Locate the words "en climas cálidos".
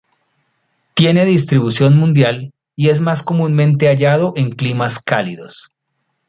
4.35-5.69